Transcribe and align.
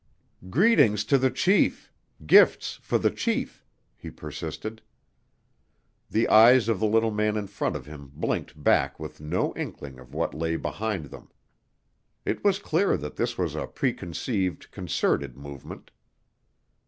"Greetings 0.49 1.03
to 1.03 1.19
the 1.19 1.29
chief. 1.29 1.93
Gifts 2.25 2.79
for 2.81 2.97
the 2.97 3.11
chief," 3.11 3.63
he 3.95 4.09
persisted. 4.09 4.81
The 6.09 6.27
eyes 6.27 6.67
of 6.67 6.79
the 6.79 6.87
little 6.87 7.11
man 7.11 7.37
in 7.37 7.45
front 7.45 7.75
of 7.75 7.85
him 7.85 8.11
blinked 8.15 8.63
back 8.63 8.99
with 8.99 9.21
no 9.21 9.53
inkling 9.55 9.99
of 9.99 10.15
what 10.15 10.33
lay 10.33 10.55
behind 10.55 11.11
them. 11.11 11.29
It 12.25 12.43
was 12.43 12.57
clear 12.57 12.97
that 12.97 13.15
this 13.17 13.37
was 13.37 13.53
a 13.53 13.67
preconceived, 13.67 14.71
concerted 14.71 15.37
movement. 15.37 15.91